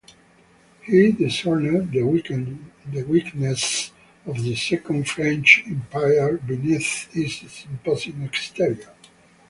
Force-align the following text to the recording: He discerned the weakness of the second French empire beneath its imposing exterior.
He 0.81 1.11
discerned 1.11 1.91
the 1.91 3.03
weakness 3.03 3.91
of 4.25 4.41
the 4.41 4.55
second 4.55 5.07
French 5.07 5.61
empire 5.67 6.37
beneath 6.37 7.07
its 7.15 7.65
imposing 7.65 8.23
exterior. 8.23 8.95